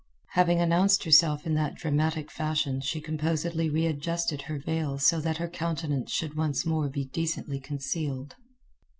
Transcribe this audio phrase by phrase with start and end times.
[0.29, 5.47] Having announced herself in that dramatic fashion she composedly readjusted her veil so that her
[5.47, 8.35] countenance should once more be decently concealed.